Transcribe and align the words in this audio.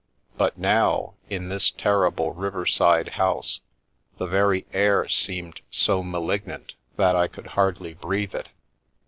But 0.35 0.57
now, 0.57 1.13
in 1.29 1.49
this 1.49 1.69
terrible 1.69 2.31
riverside 2.31 3.07
house, 3.09 3.61
the 4.17 4.25
very 4.25 4.65
air 4.73 5.07
seemed 5.07 5.61
so 5.69 6.01
malignant 6.01 6.73
that 6.95 7.15
I 7.15 7.27
could 7.27 7.45
hardly 7.53 7.93
breathe 7.93 8.33
it. 8.33 8.49